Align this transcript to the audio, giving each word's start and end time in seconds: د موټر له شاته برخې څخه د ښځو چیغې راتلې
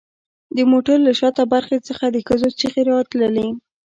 د 0.55 0.57
موټر 0.71 0.97
له 1.07 1.11
شاته 1.19 1.43
برخې 1.53 1.77
څخه 1.87 2.05
د 2.09 2.17
ښځو 2.27 2.49
چیغې 2.59 2.81
راتلې 2.91 3.47